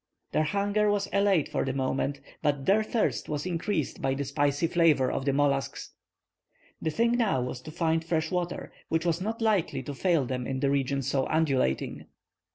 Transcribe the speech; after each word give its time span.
Their 0.31 0.45
hunger 0.45 0.89
was 0.89 1.07
allayed 1.13 1.47
for 1.47 1.63
the 1.63 1.73
moment, 1.73 2.21
but 2.41 2.65
their 2.65 2.81
thirst 2.81 3.29
was 3.29 3.45
increased 3.45 4.01
by 4.01 4.15
the 4.15 4.25
spicy 4.25 4.65
flavor 4.65 5.11
of 5.11 5.25
the 5.25 5.31
mollusks. 5.31 5.91
The 6.81 6.89
thing 6.89 7.11
now 7.11 7.43
was 7.43 7.61
to 7.61 7.71
find 7.71 8.03
fresh 8.03 8.31
water, 8.31 8.73
which 8.89 9.05
was 9.05 9.21
not 9.21 9.43
likely 9.43 9.83
to 9.83 9.93
fail 9.93 10.25
them 10.25 10.47
in 10.47 10.65
a 10.65 10.71
region 10.71 11.03
so 11.03 11.27
undulating. 11.27 12.07